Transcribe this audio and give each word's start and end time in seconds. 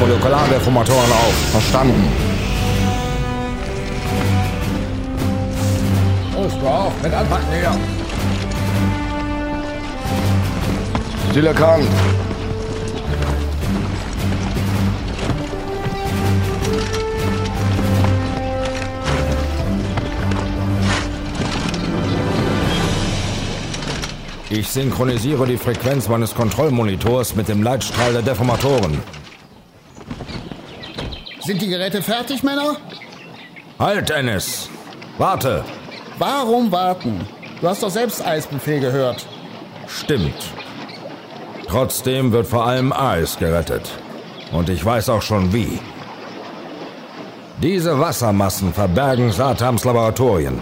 Molekulardeformatoren 0.00 1.12
auf. 1.12 1.34
Verstanden. 1.52 2.08
Los, 6.34 6.58
du 6.58 6.66
auch. 6.66 6.92
Mit 7.02 7.12
anpacken 7.12 7.46
hier. 7.52 7.78
Ziel 11.34 11.46
erkannt. 11.46 11.86
Ich 24.48 24.66
synchronisiere 24.68 25.46
die 25.46 25.58
Frequenz 25.58 26.08
meines 26.08 26.34
Kontrollmonitors 26.34 27.36
mit 27.36 27.48
dem 27.48 27.62
Leitstrahl 27.62 28.12
der 28.12 28.22
Deformatoren. 28.22 29.19
Sind 31.50 31.62
die 31.62 31.68
Geräte 31.68 32.00
fertig, 32.00 32.44
Männer? 32.44 32.76
Halt, 33.76 34.08
Ennis! 34.10 34.70
Warte! 35.18 35.64
Warum 36.16 36.70
warten? 36.70 37.26
Du 37.60 37.66
hast 37.66 37.82
doch 37.82 37.90
selbst 37.90 38.24
Eisbefehl 38.24 38.78
gehört. 38.78 39.26
Stimmt. 39.88 40.40
Trotzdem 41.66 42.30
wird 42.30 42.46
vor 42.46 42.68
allem 42.68 42.92
Eis 42.92 43.36
gerettet. 43.36 43.90
Und 44.52 44.68
ich 44.68 44.84
weiß 44.84 45.08
auch 45.08 45.22
schon 45.22 45.52
wie. 45.52 45.80
Diese 47.60 47.98
Wassermassen 47.98 48.72
verbergen 48.72 49.32
Satams 49.32 49.84
Laboratorien. 49.84 50.60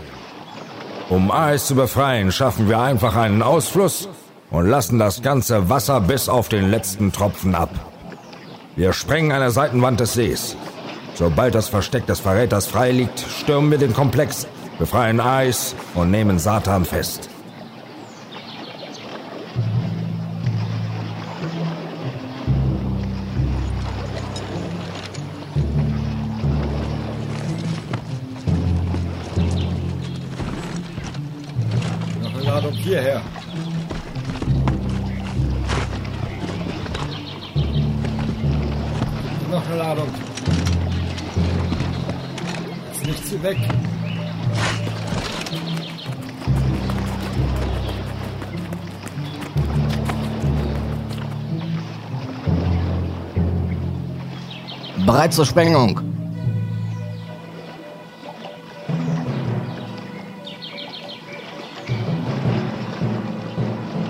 Um 1.10 1.30
Eis 1.30 1.66
zu 1.66 1.74
befreien, 1.74 2.32
schaffen 2.32 2.66
wir 2.66 2.78
einfach 2.80 3.14
einen 3.14 3.42
Ausfluss 3.42 4.08
und 4.50 4.70
lassen 4.70 4.98
das 4.98 5.20
ganze 5.20 5.68
Wasser 5.68 6.00
bis 6.00 6.30
auf 6.30 6.48
den 6.48 6.70
letzten 6.70 7.12
Tropfen 7.12 7.54
ab. 7.54 7.72
Wir 8.74 8.94
sprengen 8.94 9.32
eine 9.32 9.50
Seitenwand 9.50 10.00
des 10.00 10.14
Sees. 10.14 10.56
Sobald 11.18 11.52
das 11.56 11.68
Versteck 11.68 12.06
des 12.06 12.20
Verräters 12.20 12.68
frei 12.68 12.92
liegt, 12.92 13.18
stürmen 13.18 13.72
wir 13.72 13.78
den 13.78 13.92
Komplex, 13.92 14.46
befreien 14.78 15.18
Eis 15.18 15.74
und 15.94 16.12
nehmen 16.12 16.38
Satan 16.38 16.84
fest. 16.84 17.28
Noch 32.22 32.34
eine 32.34 32.44
Ladung 32.44 32.72
hierher. 32.74 33.20
Noch 39.50 39.66
eine 39.66 39.76
Ladung. 39.76 40.27
Jetzt 43.08 43.20
nicht 43.20 43.28
sie 43.30 43.42
weg. 43.42 43.56
Bereit 55.06 55.32
zur 55.32 55.46
Sprengung. 55.46 56.02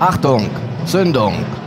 Achtung! 0.00 0.50
Zündung! 0.86 1.57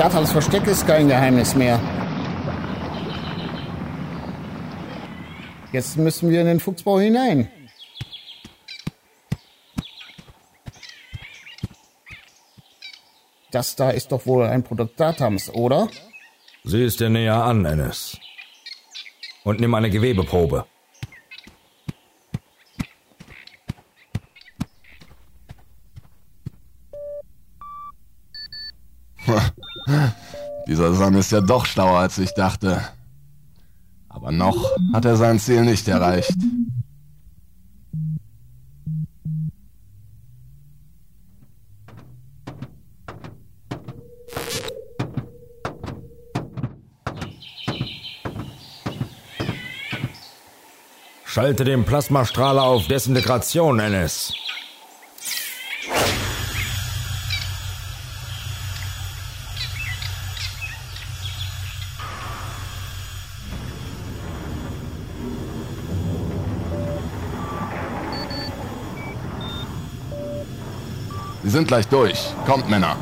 Satans 0.00 0.32
Versteck 0.32 0.66
ist 0.66 0.86
kein 0.86 1.08
Geheimnis 1.08 1.54
mehr. 1.54 1.78
Jetzt 5.72 5.98
müssen 5.98 6.30
wir 6.30 6.40
in 6.40 6.46
den 6.46 6.58
Fuchsbau 6.58 6.98
hinein. 6.98 7.50
Das 13.50 13.76
da 13.76 13.90
ist 13.90 14.10
doch 14.10 14.24
wohl 14.24 14.46
ein 14.46 14.62
Produkt 14.62 14.96
Satans, 14.96 15.52
oder? 15.52 15.90
Sieh 16.64 16.84
es 16.84 16.96
dir 16.96 17.10
näher 17.10 17.44
an, 17.44 17.66
Ennis. 17.66 18.16
Und 19.44 19.60
nimm 19.60 19.74
eine 19.74 19.90
Gewebeprobe. 19.90 20.64
Sam 31.10 31.18
ist 31.18 31.32
ja 31.32 31.40
doch 31.40 31.66
schlauer, 31.66 31.98
als 31.98 32.18
ich 32.18 32.34
dachte. 32.34 32.80
Aber 34.08 34.30
noch 34.30 34.70
hat 34.92 35.04
er 35.04 35.16
sein 35.16 35.40
Ziel 35.40 35.64
nicht 35.64 35.88
erreicht. 35.88 36.36
Schalte 51.24 51.64
den 51.64 51.84
Plasmastrahler 51.84 52.62
auf 52.62 52.86
Desintegration, 52.86 53.80
Ennis. 53.80 54.39
Sie 71.50 71.56
sind 71.56 71.66
gleich 71.66 71.88
durch. 71.88 72.16
Kommt, 72.46 72.70
Männer. 72.70 72.96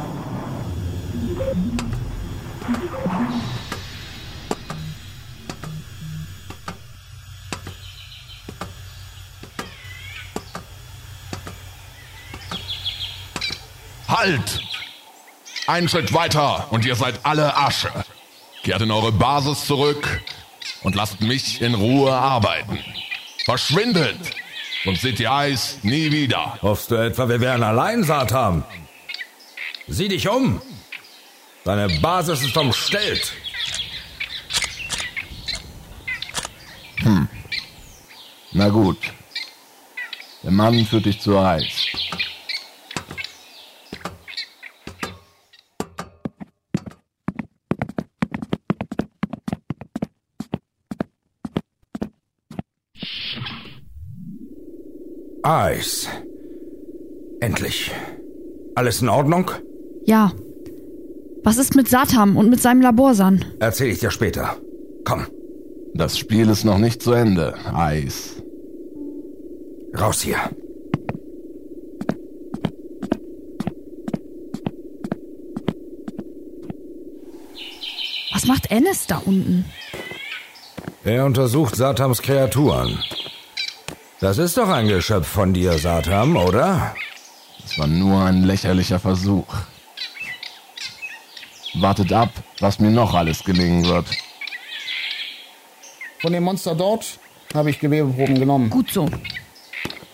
Halt! 14.09 14.41
Einen 15.67 15.91
Schritt 15.91 16.15
weiter 16.15 16.69
und 16.71 16.87
ihr 16.87 16.97
seid 16.97 17.21
alle 17.25 17.55
Asche. 17.55 17.93
Kehrt 18.63 18.81
in 18.81 18.91
eure 18.91 19.13
Basis 19.13 19.67
zurück 19.67 20.23
und 20.85 20.95
lasst 20.95 21.21
mich 21.21 21.61
in 21.61 21.75
Ruhe 21.75 22.15
arbeiten. 22.15 22.79
Verschwindet! 23.45 24.38
Seht 24.85 25.21
ihr 25.21 25.33
Eis 25.33 25.79
nie 25.83 26.11
wieder. 26.13 26.59
Hoffst 26.63 26.91
du 26.91 26.95
etwa, 26.95 27.29
wir 27.29 27.41
wären 27.41 27.63
allein, 27.63 28.05
Satan? 28.05 28.65
Sieh 29.87 30.09
dich 30.09 30.29
um! 30.29 30.61
Deine 31.65 31.89
Basis 32.01 32.43
ist 32.43 32.57
umstellt. 32.57 33.33
Na 38.53 38.69
gut. 38.69 38.99
Der 40.43 40.51
Mann 40.51 40.85
führt 40.87 41.07
dich 41.07 41.21
zu 41.21 41.39
Eis. 41.39 41.87
Eis. 55.49 56.07
Endlich. 57.41 57.91
Alles 58.75 59.01
in 59.01 59.09
Ordnung? 59.09 59.51
Ja. 60.05 60.33
Was 61.43 61.57
ist 61.57 61.75
mit 61.75 61.89
Satam 61.89 62.37
und 62.37 62.51
mit 62.51 62.61
seinem 62.61 62.83
Laborsan? 62.83 63.47
Erzähl 63.59 63.89
ich 63.91 64.01
dir 64.01 64.11
später. 64.11 64.57
Komm, 65.07 65.27
Das 65.95 66.19
Spiel 66.19 66.51
ist 66.51 66.65
noch 66.65 66.77
nicht 66.77 67.01
zu 67.01 67.13
Ende. 67.13 67.55
Eis. 67.75 68.43
raus 69.99 70.21
hier. 70.21 70.37
Was 78.33 78.47
macht 78.47 78.71
Ennis 78.71 79.07
da 79.07 79.23
unten? 79.25 79.65
Er 81.05 81.25
untersucht 81.25 81.75
Satams 81.77 82.21
Kreaturen. 82.21 82.99
Das 84.21 84.39
ist 84.39 84.57
doch 84.57 84.69
ein 84.69 84.89
Geschöpf 84.89 85.29
von 85.29 85.55
dir, 85.55 85.79
Satam, 85.79 86.37
oder? 86.37 86.93
Es 87.65 87.79
war 87.79 87.87
nur 87.87 88.25
ein 88.25 88.43
lächerlicher 88.43 88.99
Versuch. 88.99 89.47
Wartet 91.75 92.13
ab, 92.13 92.31
was 92.59 92.81
mir 92.81 92.91
noch 92.91 93.15
alles 93.15 93.45
gelingen 93.45 93.85
wird. 93.87 94.07
Von 96.19 96.33
dem 96.33 96.43
Monster 96.43 96.75
dort 96.75 97.21
habe 97.55 97.71
ich 97.71 97.79
Gewebeproben 97.79 98.41
genommen. 98.41 98.71
Gut 98.71 98.91
so. 98.91 99.09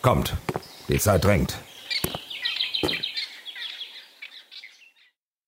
Kommt, 0.03 0.35
die 0.89 0.99
Zeit 0.99 1.25
drängt. 1.25 1.57